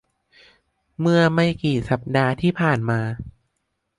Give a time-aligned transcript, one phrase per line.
[0.99, 2.99] เมื่อไม่กี่สัปดาห์ที่ผ่านมา